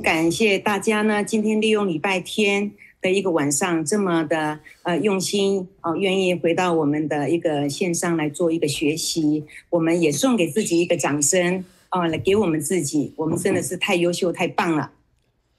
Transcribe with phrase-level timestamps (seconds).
[0.00, 14.92] 感谢大家呢，今天利用礼拜天的一个晚上，这么的呃用心哦，愿意回到我们的一个线上来做一个学习，我们也送给自己一个掌声啊，来给我们自己，我们真的是太优秀、太棒了。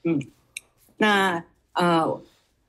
[0.04, 0.20] 嗯，
[0.98, 1.44] 那
[1.74, 2.20] 呃，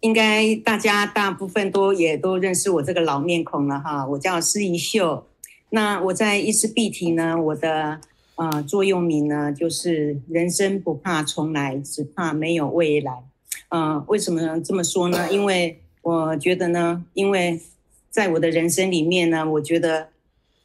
[0.01, 5.27] 应该大家大部分都也都认识我这个老面孔了哈，我叫施宜秀。
[5.71, 8.03] 那我在伊思碧媞呢，我的。
[8.37, 13.23] 啊、座右铭呢，就是人生不怕重来，只怕没有未来。
[13.69, 15.33] 啊、为什么这么说呢？
[15.33, 17.61] 因为我觉得呢，因为
[18.11, 20.09] 在我的人生里面呢，我觉得，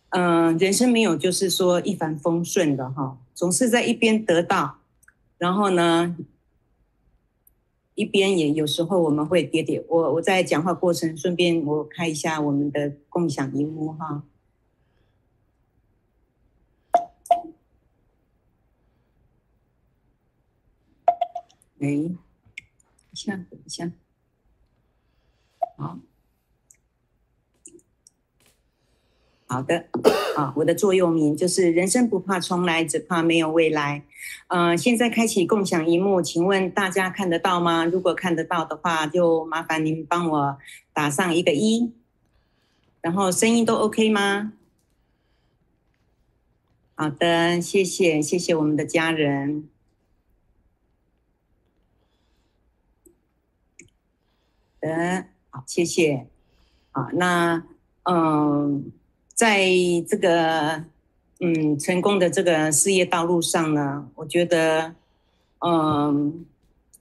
[0.09, 4.77] 嗯、人生没有就是说一帆风顺的哈，总是在一边得到，
[5.37, 6.15] 然后呢，
[7.95, 9.83] 一边也有时候我们会跌跌。
[9.87, 14.23] 我我在讲话过程，顺便我开一下我们的共享萤幕哈。
[21.79, 22.17] 哎，等一
[23.13, 23.91] 下，等一下，
[25.77, 25.97] 好，
[29.47, 29.85] 好的，
[30.35, 34.03] 啊，我的座右铭就是“人生不怕重来，只怕没有未来”。
[34.47, 37.85] 呃，现在开启共享荧幕，请问大家看得到吗？
[37.85, 40.57] 如果看得到的话，就麻烦您帮我
[40.91, 41.93] 打上一个一，
[42.99, 44.51] 然后声音都 OK 吗？
[46.95, 49.69] 好的，谢谢，谢谢我们的家人。
[54.81, 56.27] 的好，谢谢。
[56.91, 57.63] 好，那
[58.03, 58.91] 嗯，
[59.33, 59.67] 在
[60.07, 60.83] 这个
[61.39, 64.93] 嗯成功的这个事业道路上呢，我觉得
[65.59, 66.45] 嗯，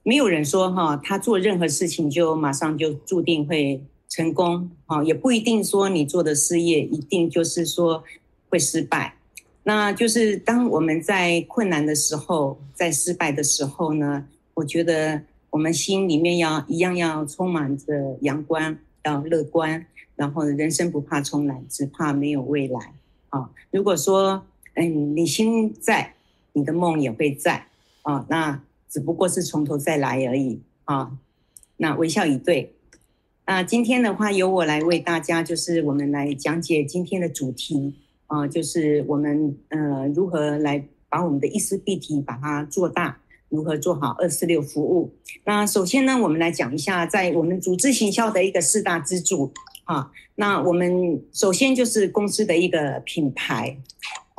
[0.02, 8.02] 没有人说哈，他做任何事情就马上就注定会成功，哈，也不一定说你做的事业一定就是说
[8.48, 9.14] 会失败。
[9.64, 15.22] 那就是当我们在困难的时候，在失败的时候呢，我觉得。
[15.50, 22.92] 我们心里面要一样要充满着阳光，要乐观，然后人生不怕重来，只怕没有未来。
[23.30, 24.44] 啊，如果说，
[24.74, 26.14] 嗯，你心在，
[26.52, 27.66] 你的梦也会在。
[28.02, 30.60] 啊，那只不过是从头再来而已。
[30.84, 31.18] 啊，
[31.76, 32.74] 那微笑以对。
[33.46, 37.94] 那今天的话，由我来为大家，就是我们来讲解今天的主题。
[38.26, 43.18] 啊，就是我们呃如何来把我们的伊思碧媞把它做大。
[43.48, 45.14] 如何做好二四六服务？
[45.44, 49.52] 那首先呢，我们来讲一下，在我们组织行销的一个四大支柱
[49.84, 50.10] 啊。
[50.34, 53.76] 那我们首先就是公司的一个品牌。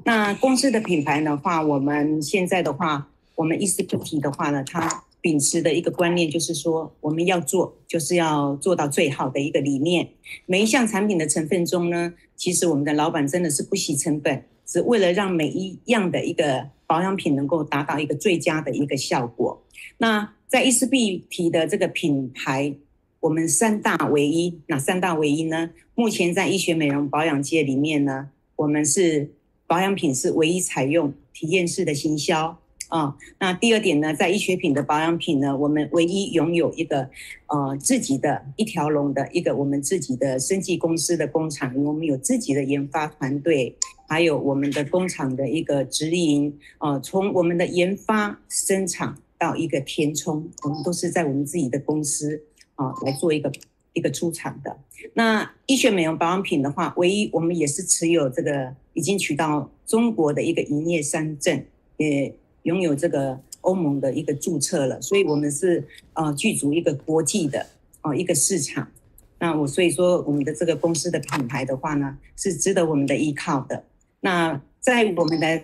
[0.06, 10.08] 那公司的品牌的话，我们现在的话，我们伊思碧媞的话呢，它秉持的一个观念就是说，我们要做，就是要做到最好的一个理念。
[10.46, 16.70] 每一项产品的成分中呢，其实我们的老板真的是不惜成本，只为了让每一样的一个。
[16.90, 19.62] 保养品能够达到一个最佳的一个效果。
[20.00, 22.74] 那在伊思碧媞的这个品牌，
[23.20, 25.70] 我们三大唯一，哪三大唯一呢？
[25.94, 29.30] 目前在医学美容保养界里面呢，我们是
[29.68, 33.16] 保养品是唯一采用体验式的行销啊。
[33.38, 37.08] 那第二点呢，在医学品的保养品呢，我们唯一拥有一个
[37.50, 43.76] 呃自己的一条龙的一个我们自己的生技公司的工厂，我们有自己的研发团队。
[44.10, 52.44] 还有我们的工厂的一个直营，呃，从我们的研发、生产到一个填充，我们都是在我们自己的公司
[52.74, 53.52] 啊、来做一个
[53.94, 54.76] 一个出厂的。
[55.14, 61.64] 那医学美容保养品的话，唯一我们也是持有这个已经取到中国的一个营业商证，
[61.98, 67.66] 也拥有这个欧盟的一个注册了，所以我们是呃具足一个国际的
[68.02, 68.88] 哦、一个市场。
[69.40, 73.84] 那我所以说，我们的这个公司的品牌的话呢，是值得我们的依靠的。
[74.22, 75.64] 那在我们的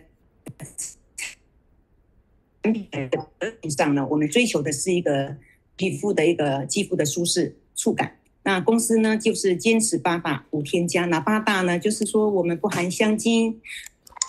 [2.64, 5.38] 产品上呢，我们追求的是一个
[5.76, 8.18] 皮肤的一个肌肤的舒适触感。
[8.44, 11.06] 那公司呢，就是坚持八大无添加。
[11.06, 11.80] 哪八大呢？
[11.80, 13.60] 就是说我们不含香精，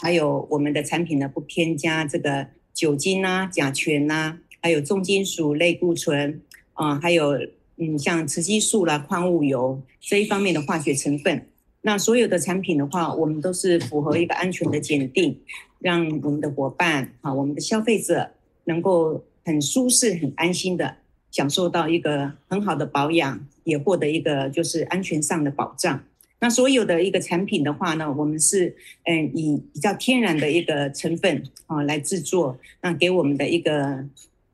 [0.03, 6.41] 还有我们的产品呢不添加这个酒精啊、甲醛啊，还有重金属类固醇
[6.73, 7.39] 啊，还有
[7.77, 11.49] 嗯像雌激素啦、矿物油这一方面的化学成分。
[11.87, 15.39] 那所有的产品的话，我们都是符合一个安全的检定，
[15.79, 18.29] 让我们的伙伴啊，我们的消费者
[18.65, 20.97] 能够很舒适、很安心的
[21.31, 26.03] 享受到一个很好的保养，也获得一个就是安全上的保障。
[26.41, 28.75] 那所有的一个产品的话呢，我们是
[29.05, 34.05] 嗯以比较天然的一个成分啊来制作，那给我们的一个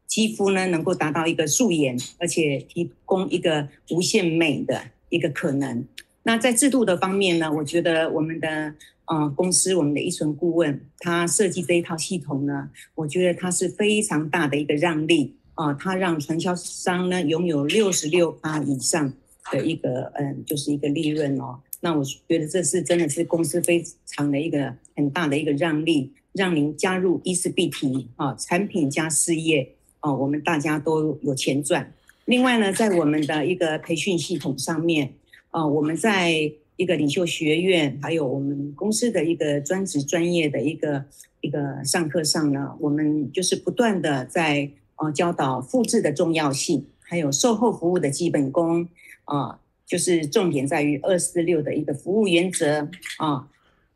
[0.07, 5.83] 肌肤呢能够达到一个素颜，而且提供一个无限美的一个可能。
[6.25, 8.75] 那在制度的方面呢，我觉得我们的
[9.07, 19.13] 呃，公司我们的依存顾问他设计这一套系统呢，我觉得他是非常大的一个让利啊，呃，他让传销商呢拥有六十六趴以上
[19.51, 21.59] 的一个嗯，就是一个利润哦。
[21.81, 31.93] 那我觉得这是真的是公司非常的一个很大的一个让利，让您加入伊思必提啊，产品加事业啊，我们大家都有钱赚。
[32.27, 35.13] 另外呢，在我们的一个培训系统上面
[35.53, 36.33] 啊，我们在
[36.77, 41.05] 一个领袖学院，还有我们公司的一个专职专业的一个
[41.43, 48.89] 一个上课上呢，我们就是不断的在呃教导复制的重要性，还有售后服务的基本功
[49.27, 52.89] 啊，就是重点在于二四六的一个服务原则
[53.19, 53.47] 啊，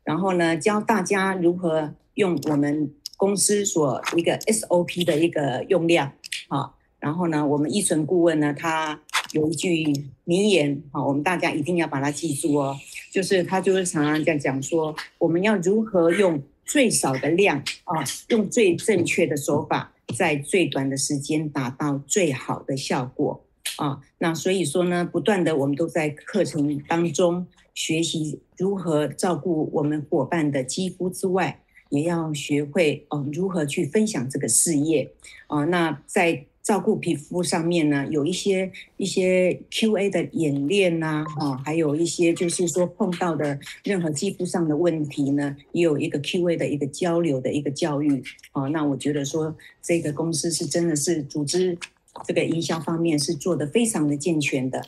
[0.03, 6.13] 然后呢，教大家如何用我们公司所一个 SOP 的一个用量
[6.49, 6.75] 啊。
[6.99, 8.99] 然后呢，我们依存顾问呢，他
[9.31, 9.83] 有一句
[10.23, 12.77] 名言啊，我们大家一定要把它记住哦。
[13.11, 23.43] 就是他就是常常在讲说，我们要如何用最少的量啊，用最正确的手法，在最短的时间达到最好的效果
[23.77, 24.01] 啊。
[24.19, 35.11] 那所以说呢，不断的我们都在课程当中学习如何照顾我们伙伴的肌肤之外，也要学会哦如何去分享这个事业
[35.47, 35.63] 啊。
[35.65, 48.21] 那在照顾皮肤上面呢，有一些一些 QA 的演练呐，啊，还有一些就是说碰到的任何肌肤上的问题呢，也有一个 QA 的一个交流的一个教育，
[48.51, 51.77] 啊，那我觉得说这个公司是真的是组织
[52.25, 54.85] 这个营销方面是做得非常的健全的。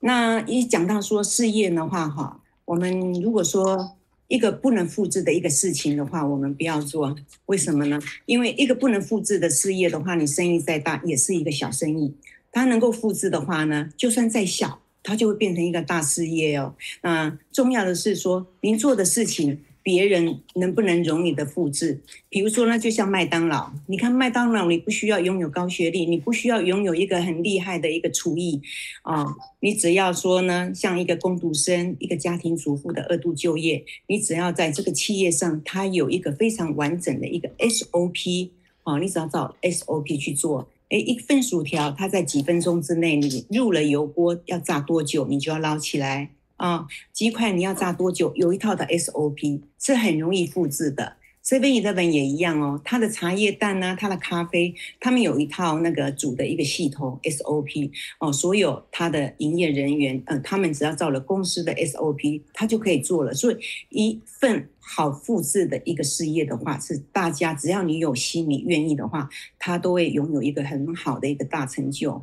[0.00, 3.96] 那一讲到说事业的话，哈，我们如果说。
[4.30, 7.16] 一个不能复制的一个事情的话，我们不要做。
[7.46, 7.98] 为什么呢？
[8.26, 12.14] 因为一个不能复制的事业的话，你生意再大也是一个小生意。
[12.52, 16.76] 它能够复制的话呢，就算再小，它就会变成一个大事业哦。
[17.02, 19.60] 那重要的是说，您做的事情。
[19.82, 22.00] 别人能不能容你的复制？
[22.28, 28.60] 比如说呢，就像麦当劳，你看麦当劳，你不需要拥有高学历，你不需要拥有一个很厉害的一个厨艺
[29.02, 29.26] 啊，
[29.60, 38.50] 你只要说呢，像一个工读生、一个家庭主妇的二度就业，你只要在这个企业上，它有一个非常完整的一个 SOP
[38.82, 46.30] 啊，你只要照 SOP 去做，诶，一份薯条，它在几分钟之内，你入了油锅要炸多久，你就要捞起来。
[46.60, 48.34] 啊，鸡块你要炸多久？
[48.36, 51.16] 有一套的 SOP 是很容易复制的。
[51.42, 63.32] 7-11也一样哦，它的茶叶蛋呢，它的咖啡，他们有一套那个煮的一个系统 SOP 哦，所有他的营业人员，嗯、呃，他们只要照了公司的 SOP，他就可以做了。
[63.32, 63.56] 所以
[63.88, 72.22] 一份好复制的一个事业的话，是大家只要你有心，你愿意的话，他都会拥有一个很好的一个大成就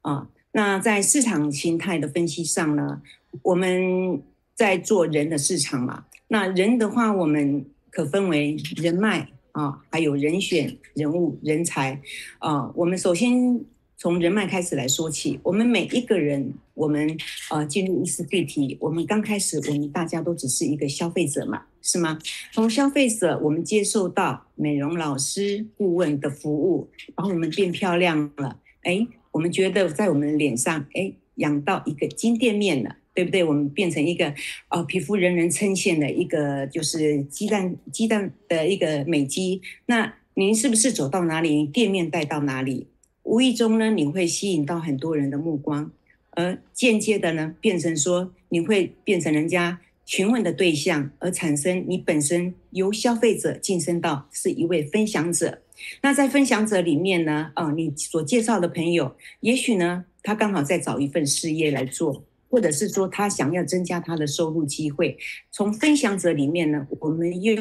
[0.00, 0.30] 啊。
[0.52, 3.02] 那在市场形态的分析上呢，
[3.42, 4.22] 我们
[4.54, 12.00] 在做人的市场嘛，那人的话，我们可分为人脉啊，还有人选、人物、人才
[12.38, 12.70] 啊。
[12.74, 13.60] 我们首先
[13.96, 17.16] 从人脉开始来说起，我们每一个人，我们
[17.50, 22.18] 呃进入一次对提，我们刚开始，我们大家都只是一个消费者嘛，是吗？
[22.52, 32.96] 从消费者，我们接受到美容老师、顾问的服务，把我们变漂亮了，哎，我们觉得在我们的脸上，哎，养到一个金店面了。
[33.16, 33.42] 对不对？
[33.42, 34.34] 我们变成一个，
[34.68, 39.62] 呃，皮肤人人称羡的一个，就是鸡蛋鸡蛋的一个美肌。
[39.86, 42.86] 那您是不是走到哪里，店面带到哪里？
[43.22, 45.90] 无意中呢，你会吸引到很多人的目光，
[46.32, 55.62] 而间接的呢，变成说你会变成人家询问的对象，而产生你本身由消费者晋升到是一位分享者。
[56.02, 62.22] 那在分享者里面呢，啊、你所介绍的朋友，也许呢，他刚好在找一份事业来做。
[62.56, 65.18] 或者是说他想要增加他的收入机会，
[65.50, 67.52] 从分享者里面呢，我们又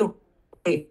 [0.00, 0.16] 又
[0.64, 0.90] 会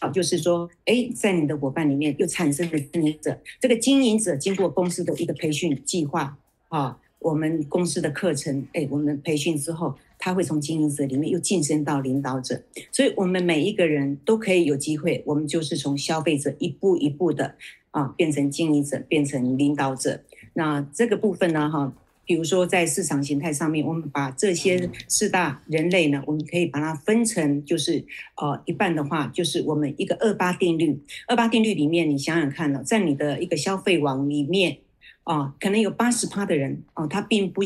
[0.00, 3.40] 啊，就是说，哎，在你的伙伴里面又产生了经营者。
[3.60, 12.60] 这个经营者经过公司的一个培训计划啊，我们公司的课程，哎，我们培训之后，他会从经营者里面又晋升到领导者。
[12.90, 17.54] 所以，我们每一个人都可以有机会，我们就是从消费者一步一步的
[17.92, 20.24] 啊，变成经营者，变成领导者。
[20.54, 21.92] 那这个部分呢，哈，
[22.24, 28.04] 比如说在市场形态上面，我们把这些四大人类呢，我们可以把它分成，就是
[28.36, 31.00] 呃一半的话，就是我们一个二八定律。
[31.26, 34.78] 二八定律里面，你想想看呢，在你的一个消费网里面，
[35.24, 37.62] 啊，可能有八十趴的人，啊，他并不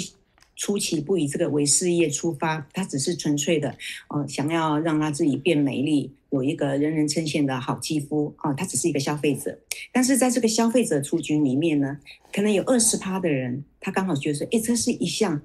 [0.56, 3.76] 初期不以这个为事业出发，他只是纯粹的，
[4.08, 6.12] 呃，想要让他自己变美丽。
[6.30, 9.58] 有一个人人称羡的好肌肤啊，他只是一个消费者，
[9.92, 11.98] 但是在这个消费者族群里面呢，
[12.30, 15.40] 可能有二十趴的人，他刚好觉得说，哎，这是一项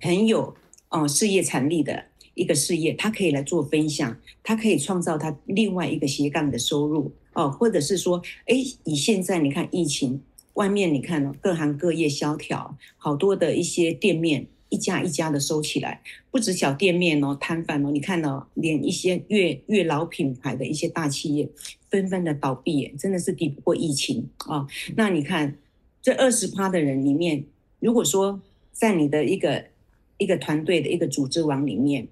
[0.00, 0.54] 很有
[0.90, 2.04] 哦事业产力的
[2.34, 8.54] 一个事业，他可以来做分享，他可以创造他另外一个斜杠的收入哦，或者是说，哎，
[8.84, 21.48] 以现在你看疫情，外面你看各行各业萧条，好多的一些店面一家一家的收起来，不止小店面哦，摊贩哦，你看到连一些越越老品牌的一些大企业
[21.88, 25.56] 纷纷的倒闭，真的是抵不过疫情啊、那你看
[26.02, 27.44] 这二十趴的人里面，
[27.80, 28.40] 如果说
[28.72, 29.64] 在你的一个
[30.18, 32.06] 一个团队的一个组织网里面。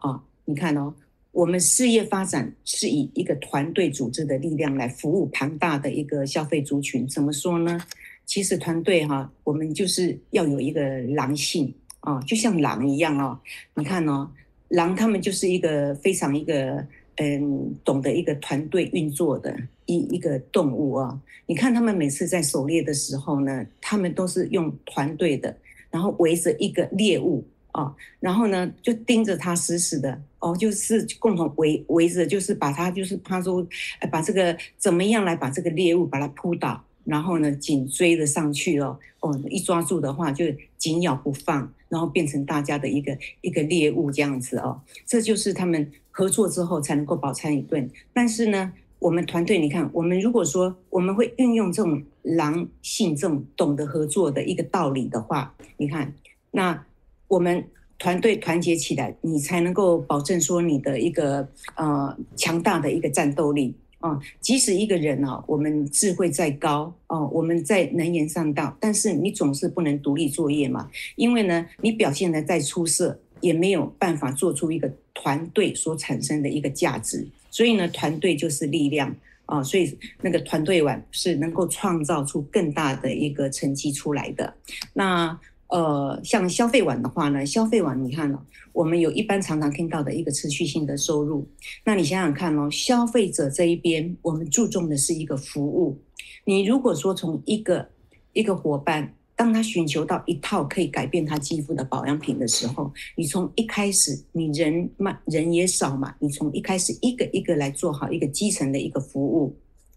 [0.00, 0.94] 啊、你看哦，
[1.32, 7.04] 我们事业发展是以一个团队组织的力量来服务庞大的一个消费族群。
[7.04, 7.80] 怎么说呢？
[8.24, 13.38] 其实团队哈，我们就是要有一个狼性啊、就像狼一样哦。
[13.74, 14.30] 你看哦，
[14.68, 16.86] 狼他们就是一个非常一个
[17.16, 21.20] 嗯，懂得一个团队运作的一一个动物啊、哦。
[21.46, 25.56] 你看他们每次在狩猎的时候呢，他们都是用团队的，
[25.90, 27.44] 然后围着一个猎物。
[27.74, 33.64] 哦，然后呢，就盯着它死死的哦，就是共同围围着，就是把它，就是怕说，
[34.10, 40.44] 把这个怎么样来把这个猎物把它扑倒，然后呢，紧追着上去哦，哦，一抓住的话就
[40.76, 47.90] 紧咬不放，然后变成大家的一个一个猎物这样子哦，这就是他们合作之后才能够饱餐一顿。
[48.12, 56.14] 但是呢，我们团队，你看，我们如果说我们会运用这种狼性，这种懂得合作的一个道理的话，你看
[56.50, 56.84] 那。
[57.30, 57.62] 我们
[57.98, 70.88] 团队团结起来，你才能够保证说你的一个呃强大的一个战斗力啊、即使一个人啊，我们智慧再高哦、呃，我们在能言善道，但是你总是不能独立作业嘛。
[71.16, 77.26] 因为呢，你表现得再出色，也没有办法做出一个团队所产生的一个价值。
[77.50, 79.14] 所以呢，团队就是力量
[79.46, 84.54] 啊、所以那个团队网是能够创造出更大的一个成绩出来的。
[84.94, 85.38] 那。
[85.68, 88.40] 呃，像消费网的话呢，消费网你看哦，
[88.72, 91.46] 我们有一般常常听到的一个持续性的收入。
[91.84, 95.98] 那你想想看哦，消费者这一边，我们注重的是一个服务。
[96.44, 97.86] 你如果说从一个
[98.32, 109.54] 一个伙伴，当他寻求到一套可以改变他肌肤的保养品的时候，你从一开始你人嘛人也少嘛，你从一开始一个一个来做好一个基层的一个服务，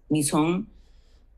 [0.10, 0.62] 你从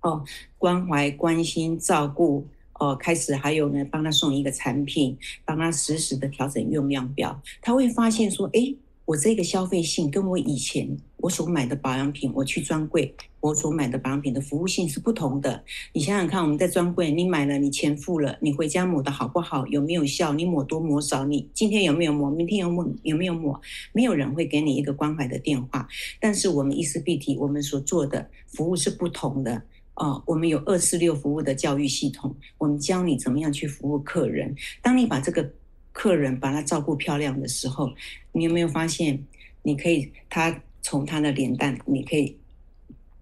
[0.02, 0.24] 哦
[0.58, 2.48] 关怀、关心、照顾。
[2.84, 8.76] 哦，开始还有呢，帮他送一个产品，帮他实时的调整用量表，他会发现说，哎，
[9.06, 15.64] 我这个消费性跟我以前我所买的保养品，我去专柜我所买的保养品的服务性是不同的。
[15.94, 23.62] 你想想看，我们在专柜，你买了，你钱付了，你回家抹的好不好，有没有效，你抹多抹少，你今天有没有抹，明天有抹有没有抹，
[23.94, 25.88] 没有人会给你一个关怀的电话。
[26.20, 29.64] 但是我们伊丝碧媞，我们所做的服务是不同的。
[29.96, 34.56] 哦，我们有二四六服务的教育系统，我们教你怎么样去服务客人。
[34.82, 35.54] 当你把这个
[35.92, 37.94] 客人把他照顾漂亮的时候，
[38.32, 39.24] 你有没有发现，
[39.62, 42.36] 你可以他从他的脸蛋，你可以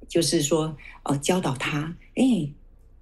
[0.07, 2.49] 就是说，呃，教导他，哎，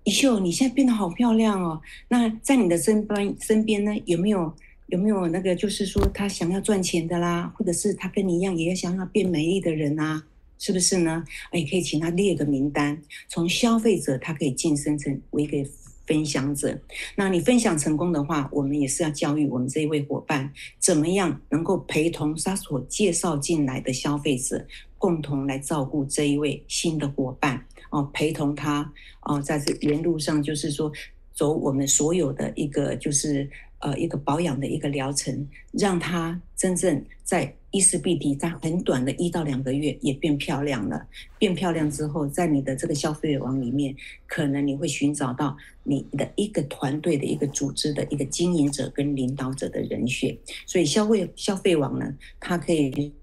[0.03, 1.79] 一秀，你现在变得好漂亮哦。
[2.07, 4.51] 那在你的身边身边呢，有没有
[4.87, 10.25] 有没有那个就是说他想要赚钱的啦，或者是他跟你一样也想要变美丽的人啊？
[10.59, 11.23] 是不是呢？
[11.51, 15.57] 哎可以请他列个名单，从消费者他可以晋升成为一个
[16.05, 16.79] 分享者。
[17.15, 24.63] 那你分享成功的话，我们也是要教育我们这一位伙伴，怎么样能够陪同他所介绍进来的消费者，
[24.97, 30.91] 共同来照顾这一位新的伙伴哦，陪同他哦，在这沿路上就是说
[31.33, 33.49] 走我们所有的一个就是。
[33.79, 41.07] 呃，一个保养的一个疗程，让她真正在伊丝碧媞，在很短的一到两个月也变漂亮了。
[41.37, 43.95] 变漂亮之后，在你的这个消费网里面，
[44.27, 50.37] 可能你会寻找到你的一个团队的一个组织的一个经营者跟领导者的人选。
[50.65, 53.13] 所以消费消费网呢，它可以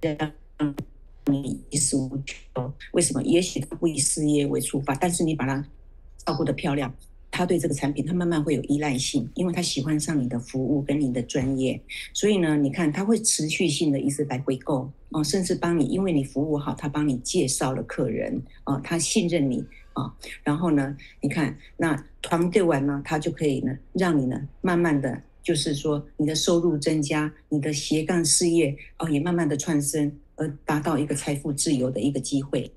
[0.00, 0.74] 让
[1.26, 2.20] 你衣食无
[2.56, 2.74] 忧。
[2.92, 3.22] 为什么？
[3.22, 5.64] 也许他不以事业为出发，但是你把它
[6.18, 6.92] 照顾得漂亮。
[7.32, 11.80] 他对这个产品，他慢慢会有依赖性，因为他喜欢上你的服务跟你的专业，
[12.12, 32.70] 所以呢，你看他会持续性的一直来回购哦，甚至帮你，因为你服务好，他帮你介绍了客人哦，他信任你啊，然后呢，你看那团队完呢，他就可以呢，让你呢，慢慢的就是说你的收入增加，你的斜杠事业哦，也慢慢的窜升，而达到一个财富自由的一个机会。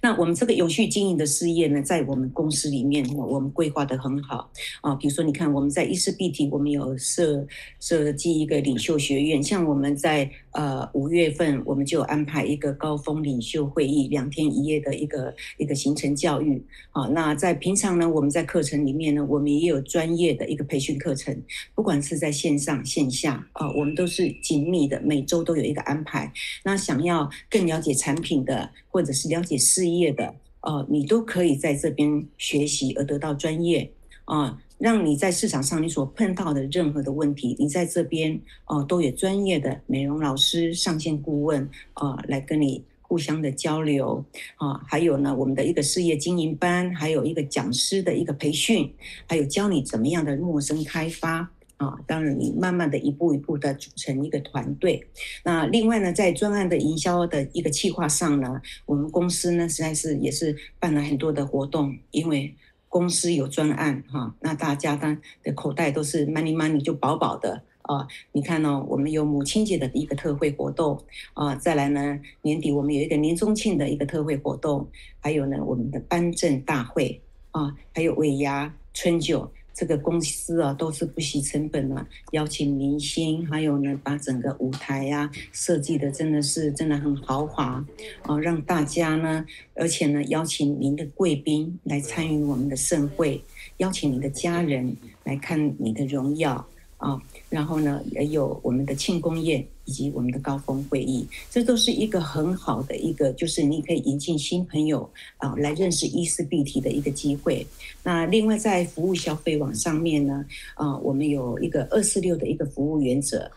[0.00, 4.50] 那我们这个有序经营的事业呢，在我们公司里面，我们规划得很好
[4.80, 4.94] 啊。
[4.96, 7.46] 比如说，你看我们在伊丝碧媞，我们有设
[7.80, 17.06] 设计一个领袖学院，像我们在呃五月份，我们就安排一个高峰领袖会议，两天一夜的一个一个行程教育啊。
[17.08, 21.34] 那在平常呢，我们在课程里面呢，我们也有专业的一个培训课程，
[21.74, 26.30] 不管是在线上线下啊，我们都是紧密的，每周都有一个安排。
[26.64, 33.90] 那想要更了解产品的，或者是了解事业的，呃，你都可以在这边学习而得到专业
[34.26, 44.24] 啊、让你在市场上你所碰到的任何的问题，你在这边哦、呃、都有专业的美容老师、上线顾问啊、呃、来跟你互相的交流
[44.56, 48.94] 啊、还有呢，我们的一个事业经营班，还有一个讲师的一个培训，
[49.26, 51.50] 还有教你怎么样的陌生开发。
[51.82, 55.04] 啊，当然，你慢慢的一步一步的组成一个团队。
[55.42, 62.54] 那另外呢，在专案的营销的一个计划上呢，我们公司呢实在是也是办了很多的活动，因为
[62.88, 68.06] 公司有专案哈，那大家的的口袋都是 money money 就饱饱的啊。
[68.30, 71.02] 你看呢，我们有母亲节的一个特惠活动
[71.34, 77.20] 啊，再来呢年底我们有一个年终庆的一个特惠活动，还有呢我们的颁证大会
[77.50, 79.50] 啊，还有尾牙春酒。
[79.74, 87.84] 这个公司啊，都是不惜成本啊，邀请明星，还有呢，把整个舞台呀、设计的真的是真的很豪华
[88.22, 93.42] 啊，让大家呢，而且呢，邀请您的贵宾来参与我们的盛会，
[93.78, 96.66] 邀请您的家人来看你的荣耀。
[96.98, 97.20] 啊，
[97.52, 105.06] 然后呢，也有我们的庆功宴以及我们的高峰会议，这都是一个很好的一个，就是你可以引进新朋友
[105.36, 107.66] 啊，来认识伊丝碧媞的一个机会。
[108.02, 110.42] 那另外在服务消费网上面呢，
[110.76, 113.50] 啊，我们有一个二四六的一个服务原则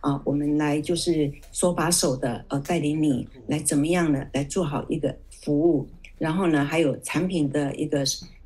[0.00, 8.02] 啊，我们来就是手把手的呃带领你来怎么样呢，来做好一个服务，然后呢，还有产品的一个。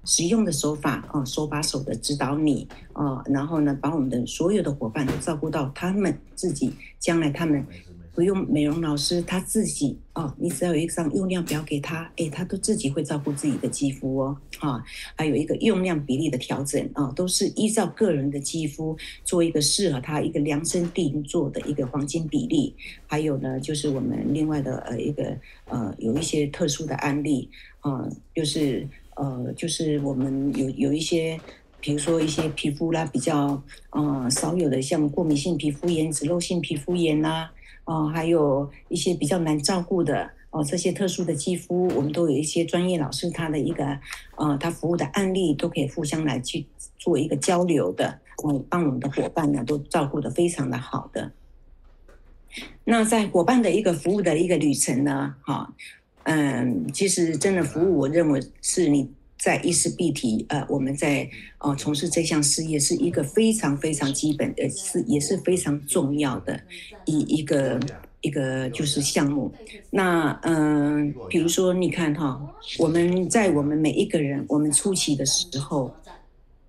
[0.06, 7.66] 使用的手法啊，手把手的指导你啊，然后呢，把我们的所有的伙伴都照顾到他们自己将来他们
[8.14, 14.82] 不用美容老师，他自己啊，你只要有一张用量表给他，诶，他都自己会照顾自己的肌肤哦，啊，
[15.16, 22.74] 还有一个用量比例的调整啊，都是依照个人的肌肤做一个适合他一个量身定做的一个黄金比例，
[23.06, 25.36] 还有呢，就是我们另外的呃一个
[25.66, 28.88] 呃有一些特殊的案例啊，就是。
[29.16, 31.40] 呃，就是我们有有一些，
[31.80, 37.48] 比如说一些皮肤啦，比较呃少有的，像过敏性皮肤炎、脂漏性皮肤炎呐，
[37.84, 43.98] 啊、呃，还有一些比较难照顾的哦、呃，这些特殊的肌肤，我们都有一些专业老师，他的一个
[44.36, 46.66] 呃，他服务的案例都可以互相来去
[46.98, 51.32] 做一个交流的，嗯、帮我们的伙伴呢都照顾得非常的好的。
[52.84, 55.72] 那在伙伴的一个服务的一个旅程呢，哈。
[56.26, 59.08] 嗯，其实真的服务，我认为是你
[59.38, 66.60] 在伊丝碧媞，呃，我们在呃从事这项事业是一个非常非常基本的，是也是非常重要的
[67.04, 67.78] 一一个
[68.22, 69.52] 一个就是项目。
[69.90, 72.40] 那嗯，比如说你看哈，
[72.78, 75.94] 我们在我们每一个人，我们初期的时候，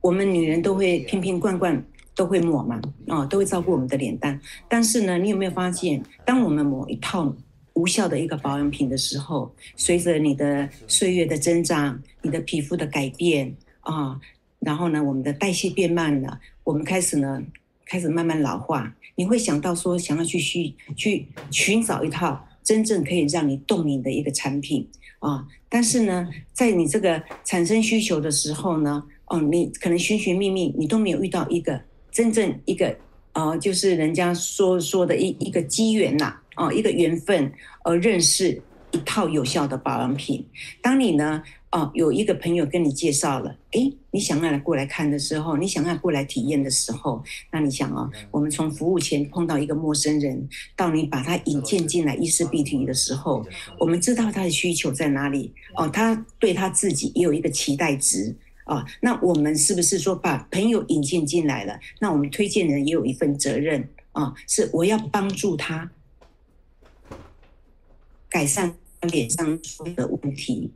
[0.01, 4.39] 我们女人都会瓶瓶罐罐都会抹嘛，啊，都会照顾我们的脸蛋。
[4.69, 7.35] 但是呢，你有没有发现，当我们抹一套
[7.77, 14.19] 无效的一个保养品的时候，随着你的岁月的增长，你的皮肤的改变啊，
[14.57, 17.43] 然后呢，我们的代谢变慢了，我们开始呢，
[17.85, 18.91] 开始慢慢老化。
[19.13, 24.87] 你会想到说，想要去去去寻找一套真正可以让你动你的一个产品
[25.19, 31.79] 啊，但是呢，在你这个产生需求的时候呢，哦，你可能寻寻觅觅，你都没有遇到一个
[32.11, 32.97] 真正一个
[33.33, 36.35] 呃，就是人家说说的一一个机缘呐。
[36.57, 37.51] 哦，一个缘分
[37.83, 40.45] 而认识一套有效的保养品。
[40.81, 53.45] 当你呢，哦，有一个朋友跟你介绍了，诶，你想要来过来看的时候，你想要过来体验的时候，那你想啊，我们从服务前碰到一个陌生人，到你把他引荐进来伊丝碧媞的时候，
[53.77, 58.83] 我们知道他的需求在哪里哦，他对他自己也有一个期待值啊。
[59.01, 61.77] 那我们是不是说把朋友引荐进来了？
[61.99, 65.91] 那我们推荐人也有一份责任啊，是我要帮助他。
[68.29, 69.59] 改善脸上
[69.95, 70.71] 的问题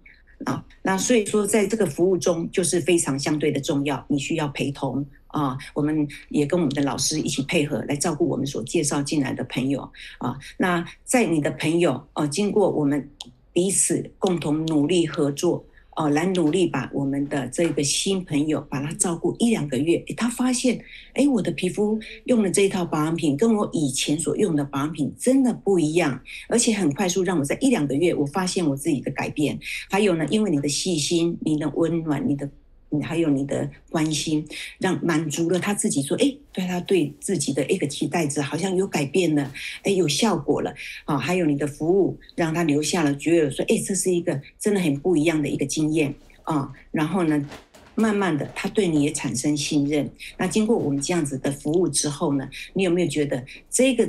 [0.46, 10.38] 啊，那所以说，在这个服务中就是非常相对的重要，你需要陪同啊，我们也跟我们的老师一起配合来照顾我们所介绍进来的朋友啊。
[10.58, 13.10] 那在你的朋友啊，经过我们
[13.54, 15.64] 彼此共同努力合作
[15.96, 20.82] 哦，来努力把我们的这个新朋友把他照顾一两个月，他发现，
[21.14, 29.60] 哎，我的皮肤用了这一套保养品，跟我以前所用的保养品真的不一样，而且很快速，让我在一两个月，我发现我自己的改变。
[29.90, 32.50] 还有呢，因为你的细心、你的温暖、你的。
[32.94, 34.46] 你还有你的关心，
[34.78, 39.50] 让满足了他自己，说，哎，对他对自己的一个期待值好像有改变了，
[39.84, 40.74] 哎，有效果了
[41.06, 41.18] 啊！
[41.18, 46.70] 还有你的服务，让他留下了，觉得说，哎，这是一个真的很不一样的一个经验啊。
[46.92, 47.50] 然后呢，
[47.96, 50.10] 慢慢的，他对你也产生信任。
[50.38, 54.06] 那经过我们这样子的服务之后呢，你有没有觉得这个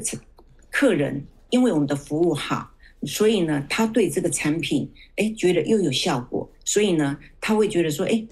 [0.71, 2.69] 客人因为我们的服务好，
[3.05, 8.25] 所以呢，他对这个产品，哎，觉得又有效果，所以呢，他会觉得说，哎。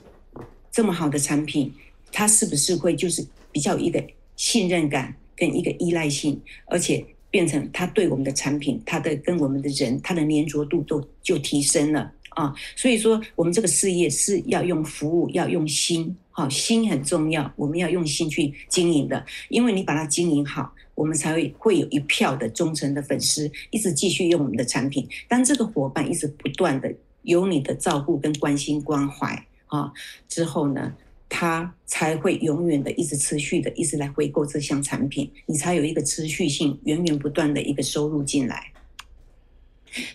[0.72, 1.72] 这么好的产品，
[2.12, 4.04] 它是不是会就是比较一个
[4.36, 12.54] 信任感跟一个依赖性，而且变成他对我们的产品，他的跟我们的人，他的粘着度都就提升了啊。
[12.76, 19.24] 所以说，我们这个事业是要用服务，要用心，好，心很重要，我们要用心去经营的。
[19.48, 25.08] 因为你把它经营好，我们才会会有一票的忠诚的粉丝，一直继续用我们的产品。
[25.28, 29.46] 当这个伙伴一直不断的有你的照顾跟关心关怀。
[29.70, 29.92] 啊，
[30.28, 30.94] 之后呢，
[31.28, 38.72] 他才会永远的一直持续的一直来回购这项产品，你才有一个持续性、源源不断的一个收入进来。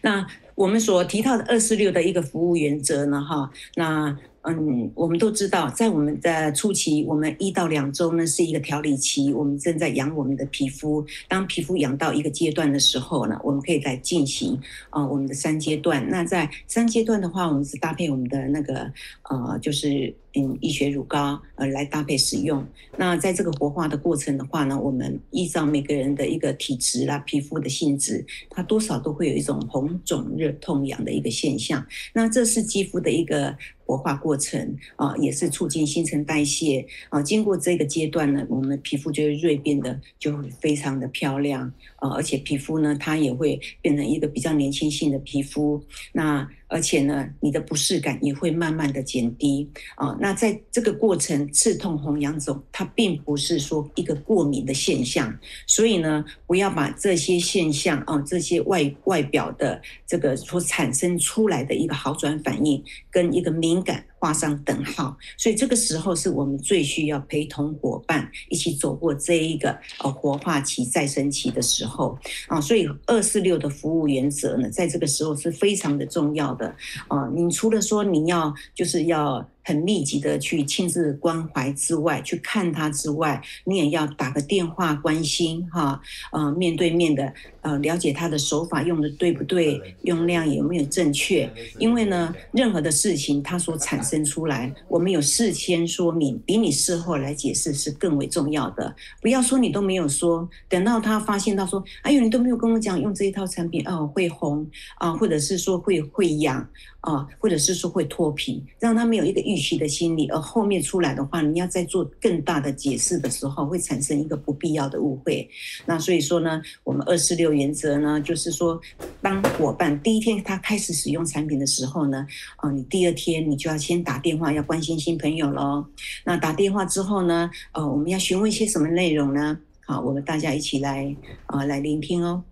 [0.01, 4.17] 那我们所提到的二四六的一个服务原则呢，哈，那。
[4.47, 11.03] 嗯，我们都知道，在我们的初期，我们一到两周呢是一个调理期，我们正在养我们的皮肤。
[11.27, 14.59] 当皮肤养到一个阶段的时候呢，我们可以来进行
[14.91, 16.07] 啊、我们的三阶段。
[16.09, 18.91] 那在三阶段的话，我们是搭配我们的那个
[19.23, 22.63] 呃，就是嗯医学乳膏呃来搭配使用。
[22.97, 31.83] 那在这个活化的过程的话呢，我们依照每个人的一个体质啦、皮肤的性质，它多少都会有一种红肿热痛痒的一个现象。
[32.13, 33.57] 那这是肌肤的一个。
[33.85, 37.21] 活化过程啊，也是促进新陈代谢啊。
[37.21, 41.71] 经过这个阶段呢，我们皮肤就会锐变得就会非常的漂亮
[42.09, 45.83] 而且皮肤呢，它也会变成一个比较年轻性的皮肤。
[46.13, 50.17] 那而且呢，你的不适感也会慢慢的减低啊。
[50.19, 55.33] 那在这个过程，刺痛、红、痒、肿，它并不是说一个过敏的现象，
[55.67, 64.03] 所以呢，不要把这些现象啊，这些外外表的这个所产生出来的一个好转反应，跟一个敏感。
[64.25, 76.75] 画上等号，所以这个时候是我们最需要陪同伙伴一起走过这一个呃活化期、再生期的时候啊，所以二四六的服务原则呢，在这个时候是非常的重要的
[77.07, 77.29] 啊。
[77.35, 79.47] 你除了说你要就是要。
[79.65, 85.99] 很密集的去亲自关怀之外，去看他之外，你也要打个电话关心哈，
[86.31, 91.51] 呃，面对面的呃了解他的手法用的对不对，用量有没有正确？
[91.79, 98.95] 因为呢，任何的事情它所产生出来，我们有事先说明，比你事后来解释是更为重要的。
[99.19, 106.69] 不要说你都没有说，等到他发现到说，哎呦，你都没有跟我讲用这一套产品哦，会红啊，或者是说会会痒。
[107.05, 115.47] 啊，或者是说会脱皮，让他们有一个预期的心理，而后面出来的话，你要再做更大的解释的时候，会产生一个不必要的误会。
[115.85, 118.81] 那所以说呢，我们二四六原则呢，就是说，
[119.21, 125.85] 当伙伴第一天他开始使用产品的时候呢，啊，你第二天你就要先打电话要关心新朋友喽。
[126.23, 129.59] 那打电话之后呢，呃，我们要询问一些什么内容呢？
[129.85, 131.15] 好，我们大家一起来
[131.45, 132.43] 啊，来聆听哦。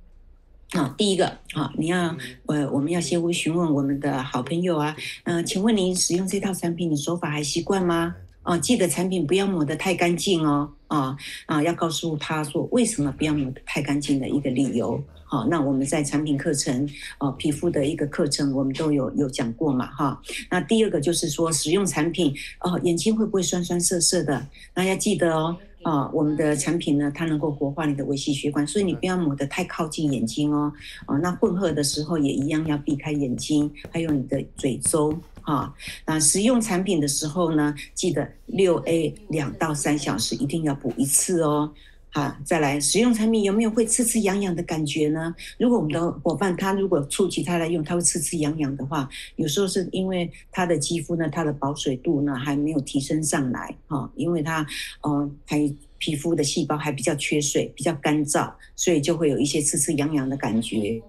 [0.74, 2.16] 啊，第一个啊，你要
[2.48, 8.16] 呃，我们要先会询问我们的好朋友啊，嗯、呃，请问您使用这套产品，的手法还习惯吗？
[8.42, 15.02] 啊，记得产品不要抹得太干净哦，啊啊，要告诉他说为什么不要抹得太干净的一个理由。
[15.26, 20.20] 好，那我们在产品课程，哦，皮肤的一个课程，我们都有有讲过嘛，哈。
[20.50, 24.48] 那第二个就是说使用产品，哦，眼睛会不会酸酸涩涩的？
[24.74, 25.56] 那要记得哦。
[25.84, 30.72] 啊，我们的产品呢，它能够活化你的微细血管，所以你不要抹得太靠近眼睛哦。
[31.06, 35.14] 啊，那混合的时候也一样要避开眼睛，还有你的嘴周。
[35.42, 35.74] 啊，
[36.06, 41.70] 那使用产品的时候呢，记得六 A 两到三小时一定要补一次哦。
[42.14, 45.34] 啊，再来使用产品有没有会刺刺痒痒的感觉呢？
[45.58, 54.66] 如果我们的伙伴他如果初期他来用，他会刺刺痒痒的话，有时候是因为他的肌肤呢，它的保水度呢还没有提升上来，哈，因为他，
[55.08, 61.02] 嗯，还皮肤的细胞还比较缺水，比较干燥，所以就会有一些刺刺痒痒的感觉。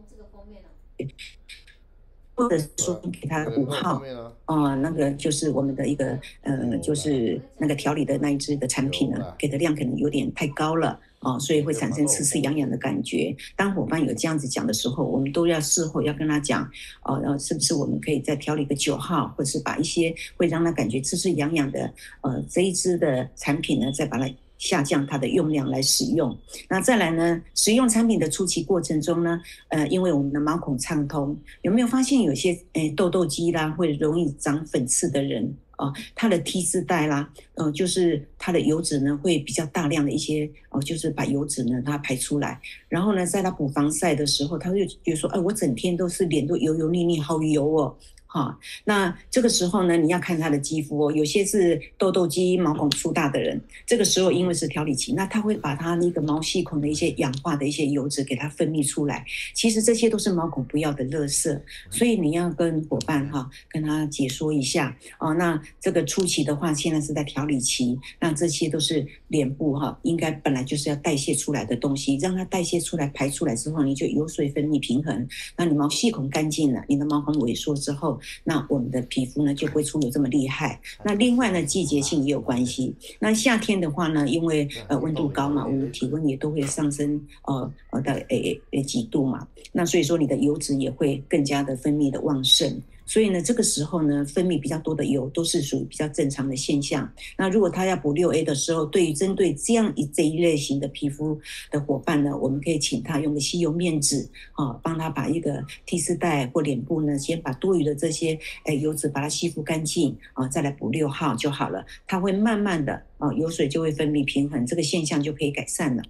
[2.37, 4.03] 或者说给他五号，
[4.47, 10.99] 啊，那个就是我们的一个，呃，就是那个调理的那一支的产品呢，给的量可能有点太高了。
[11.21, 13.35] 哦，所以会产生刺刺痒痒的感觉。
[13.57, 16.63] 当伙伴有这样子讲的时候，我们都要事后要跟他讲，
[17.03, 24.31] 哦，呃，是不是我们可以再调理个九号，或者是把一些会让他感觉刺刺痒痒的，呃，这一支的产品呢，再把它。
[24.65, 26.35] 下降它的用量来使用，
[26.71, 27.39] 那再来呢？
[27.55, 47.95] 使用产品的初期过程中呢，呃，因为我们的毛孔畅通，有没有发现有些诶痘痘肌啦，会容易长粉刺的人啊，他的 T 字带啦，呃，就是他的油脂呢会比较大量的一些哦，就是把油脂呢它排出来，然后呢，在他补防晒的时候，他就觉得说，哎，我整天都是脸都油油腻腻，好油哦。
[48.35, 59.25] 哈，那这个时候呢，你要看他的肌肤哦，有些是痘痘肌、毛孔粗大的人，这个时候因为是调理期，那他会把他那个毛细孔的一些氧化的一些油脂给它分泌出来。
[59.55, 61.57] 其实这些都是毛孔不要的垃圾，
[61.93, 65.33] 所以你要跟伙伴哈，跟他解说一下哦。
[65.35, 75.25] 那这个初期的话，现在是在调理期，那这些都是脸部哈，应该本来就是要代谢出来的东西，让它代谢出来、排出来之后，你就油水分泌平衡，
[75.57, 78.21] 那你毛细孔干净了，你的毛孔萎缩之后。
[78.43, 80.81] 那我们的皮肤呢就会出油这么厉害。
[81.03, 82.95] 那另外呢，季节性也有关系。
[83.19, 89.47] 那夏天的话呢，因为呃温度高嘛，我们体温也都会上升呃呃到诶诶几度嘛。
[89.73, 92.81] 那所以说你的油脂也会更加的分泌的旺盛。
[93.07, 97.13] 所以呢，这个时候呢，分泌比较多的油都是属于比较正常的现象。
[97.37, 101.39] 那如果他要补六 A 的时候，对于针对这样一这一类型的皮肤
[101.71, 111.85] 的伙伴呢，我们可以请他用个吸油面纸啊，帮他把一个 T 丝带或脸部呢，先把多余的这些诶油脂把它吸附干净啊，再来补六号就好了。
[112.07, 116.03] 它会慢慢的啊，油水就会分泌平衡，这个现象就可以改善了。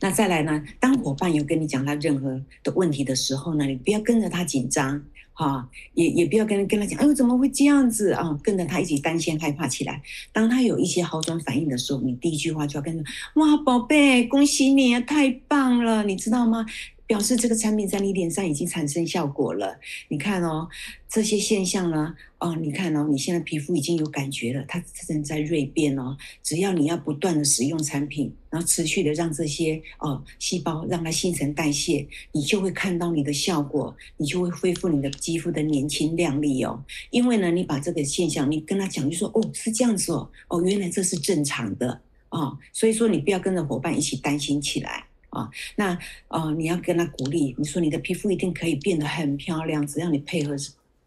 [0.00, 5.04] 那再来呢，当伙伴有跟你讲他任何的问题的时候呢，你不要跟着他紧张。
[5.40, 8.38] 啊，也也不要跟跟他讲，哎呦，怎么会这样子啊？
[8.42, 10.02] 跟着他一起担心害怕起来。
[10.32, 16.66] 当他有一些好转反应的时候，你第一句话就要跟他：哇，宝贝，恭喜你啊，太棒了，你知道吗？
[17.10, 19.80] 表示这个产品在你脸上已经产生效果了。
[20.06, 20.68] 你看哦，
[21.08, 26.16] 这些现象呢，哦，你看哦，你现在皮肤已经有感觉了，它正在锐变哦。
[26.40, 36.80] 只要你要不断的使用产品，然后持续的让这些哦细胞让它新陈代谢，你就会看到你的效果，你就会恢复你的肌肤的年轻亮丽哦。
[37.10, 42.56] 因为呢，你把这个现象你跟他讲，就说哦是这样子哦，哦原来这是正常的哦。
[42.72, 45.09] 所以说你不要跟着伙伴一起担心起来。
[45.30, 50.54] 啊，那呃，你要跟他鼓励，你说你的皮肤一定可以变得很漂亮，只要你配合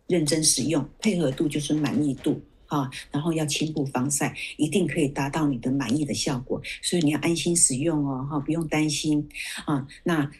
[0.07, 9.27] 认真使用，配合度就是满意度啊，然后要勤补防晒，一定可以达到你的满意的效果，所以你要安心使用哦，哈，不用担心
[9.65, 9.87] 啊。
[10.03, 10.31] 那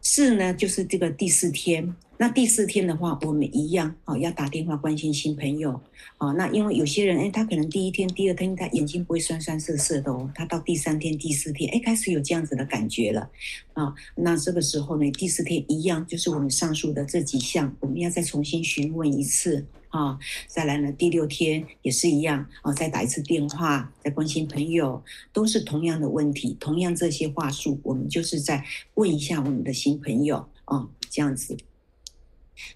[0.00, 1.94] 四呢，就是这个第四天。
[2.20, 5.80] 那第四天的话，我们一样啊，要打电话关心新朋友
[6.16, 6.32] 啊。
[6.32, 13.30] 那因为有些人，哎，他可能第一天、第二天他眼睛不会酸酸涩涩的哦，他到第三天、第四天，哎，开始有这样子的感觉了
[13.74, 13.94] 啊。
[14.16, 20.18] 那这个时候呢，第四天一样，就是我们上述的这几项，我们要再重新询问一次啊。
[20.48, 25.00] 再来呢，第六天也是一样啊，再打一次电话，再关心朋友，
[25.32, 31.56] 都是同样的问题，同样这些话术，我们就是在问一下我们的新朋友啊，这样子。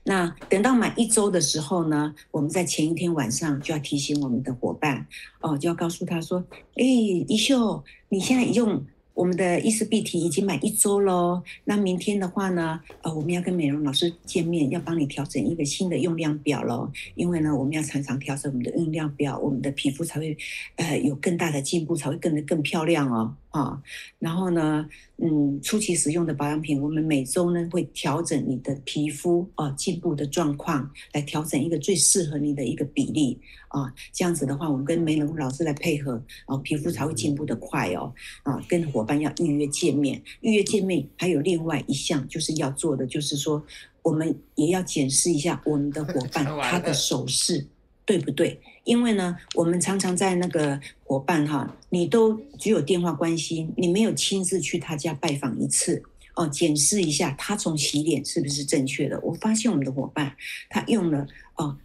[0.04, 5.06] 那等到满一周的时候呢，我们在前一天晚上就要提醒我们的伙伴
[5.40, 6.44] 哦，就要告诉他说
[6.76, 11.42] ：“哎，一秀，你现在用我们的伊丝碧媞已经满一周喽。
[11.64, 16.90] 那明天的话呢，呃，我们要跟美容老师见面，要帮你调整一个新的用量表喽。
[17.14, 20.36] 因为呢，我们要常常调整我们的用量表，我们的皮肤才会
[20.76, 23.80] 呃有更大的进步，才会更得更漂亮哦。”啊，
[24.18, 24.88] 然后呢，
[25.18, 33.38] 嗯，初期使用的保养品，我们每周呢会调整你的皮肤啊进步的状况，来调整一个最适合你的一个比例
[33.68, 33.92] 啊。
[34.10, 38.12] 这样子的话，我们跟美容老师来配合，啊，皮肤才会进步的快哦。
[38.42, 43.62] 啊，跟伙伴要预约见面，预约见面还有另外一项就是要做的，就是说
[44.00, 47.66] 我们也要检视一下我们的伙伴 他的手势。
[48.04, 48.60] 对不对？
[48.84, 56.02] 因为呢，我们常常在那个伙伴哈，你都只有电话关心，你没有亲自去他家拜访一次
[56.34, 59.20] 哦，检视一下他从洗脸是不是正确的。
[59.20, 60.34] 我发现我们的伙伴
[60.68, 61.76] 他用了哦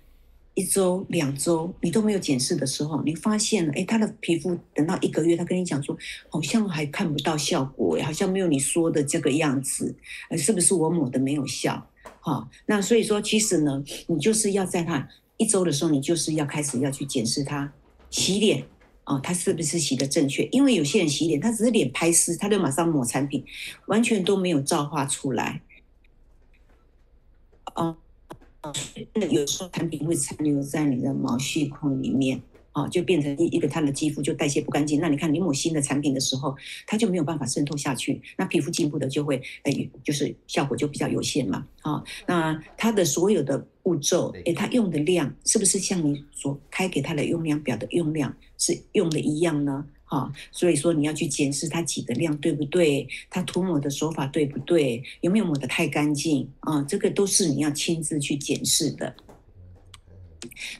[0.55, 5.95] 一周两周，你都没有检视的时候，你发现了哎，他的皮肤等到一个月，他跟你讲说
[6.29, 9.95] 好像还看不到效果，好像没有你说的这个样子，
[10.35, 11.87] 是不是我抹的没有效？
[12.21, 15.07] 哈，那所以说其实呢，你就是要在他。
[15.37, 17.71] 一周的时候，你就是要开始要去检视它
[18.09, 18.65] 洗脸
[19.03, 20.43] 啊，它是不是洗的正确？
[20.51, 23.45] 因为有些人洗脸，他只是脸拍湿，他就马上抹产品，
[23.85, 25.61] 完全都没有造化出来。
[27.75, 27.95] 哦，
[29.29, 32.41] 有时候产品会残留在你的毛细孔里面
[32.77, 34.99] 啊，就变成一一个它的肌肤就代谢不干净。
[34.99, 41.65] 那你看你抹新的产品的时候，它就没有办法渗透下去，那皮肤进步的就会诶，就是效果就比较有限嘛。
[41.81, 49.83] 啊，那它的所有的步骤，诶，它用的量是不是像你所开给它的用量表的用量是用的一样呢？
[50.05, 56.83] 哈，所以说你要去检视它挤的量对不对，它涂抹的手法对不对，有没有抹得太干净啊？
[56.83, 59.15] 这个都是你要亲自去检视的。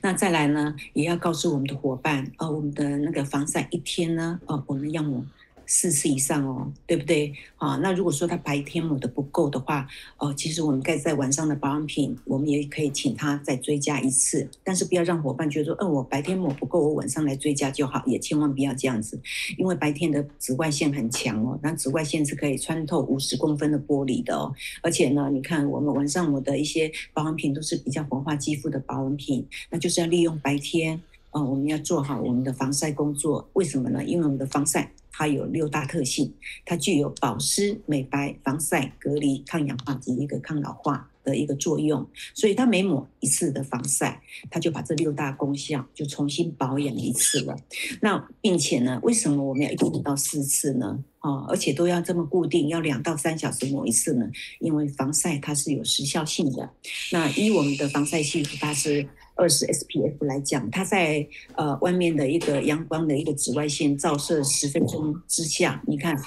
[0.02, 5.26] 那再来呢，也要告诉我们的伙伴，哦，我们的那个防晒一天呢，哦，我们要抹。
[5.68, 7.34] 四次以上哦，对不对？
[7.58, 9.86] 啊，那如果说他白天抹的不够的话，
[10.18, 19.20] 哦，其实我们盖在晚上的保养品，我们也可以请他再追加一次，但是不要让伙伴觉得说，嗯，我白天抹不够，我晚上来追加就好，也千万不要这样子，
[19.58, 34.04] 因为白天的紫外线很强哦，那紫外线是可以穿透五十公分的玻璃的哦，而且呢，你看我们晚上抹的一些保养品都是比较活化肌肤的保养品，那就是要利用白天，哦，我们要做好我们的防晒工作，为什么呢？
[34.04, 34.92] 因为我们的防晒。
[35.20, 36.32] 它有六大特性，
[36.64, 42.08] 它具有保湿、美白、防晒、隔离、抗氧化及一个抗老化的一个作用。
[42.36, 47.58] 所以它每抹一次的防晒，它就把这六大功效就重新保养一次了。
[48.00, 51.04] 那并且呢，为什么我们要一定到四次呢？
[51.22, 54.30] 哦，而且都要这么固定，要两到三小时抹一次呢？
[54.60, 56.70] 因为防晒它是有时效性的。
[57.12, 59.10] 那依我们的防晒系数，它是。
[59.38, 66.20] 二十 SPF 来讲，它在呃外面的一个阳光的一个紫外线照射十分钟之下，你看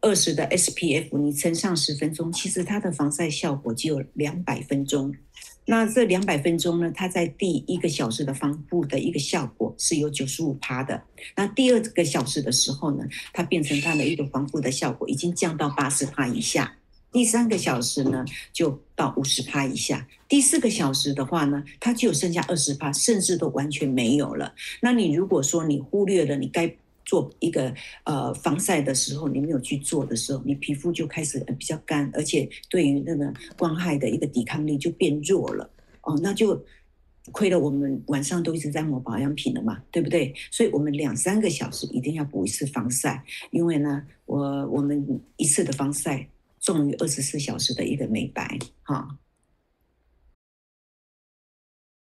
[0.00, 5.14] 二十的 SPF 你乘上十分钟，其实它的防晒效果只有两百分钟。
[5.66, 11.00] 那这两百分钟呢，它在第一个小时的防护的一个效果是有九十五趴的。
[11.36, 16.74] 那第二个小时的时候呢，它变成它的一个防护的效果已经降到八十趴以下。
[17.12, 24.54] 第三个小时呢，就到五十趴以下；第四个小时的话呢，它就剩下二十趴，甚至都完全没有了。
[24.80, 26.72] 那你如果说你忽略了你该
[27.04, 35.68] 做一个呃防晒的时候，你没有去做的时候，你皮肤就开始比较干，而且对于那个光害的一个抵抗力就变弱了。
[36.02, 36.64] 哦，那就
[37.32, 40.32] 亏了我们晚上都一直在抹保养品了嘛，对不对？
[40.52, 46.28] 所以我们两三个小时一定要补一次防晒，因为呢，我我们一次的防晒。
[46.60, 49.18] 重于二十四小时的一个美白，哈。